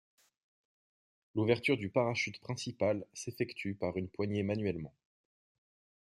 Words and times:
L'ouverture 1.35 1.77
du 1.77 1.91
parachute 1.91 2.39
principal 2.39 3.05
s'effectue 3.13 3.75
par 3.75 3.97
une 3.97 4.09
poignée 4.09 4.41
manuellement. 4.41 4.95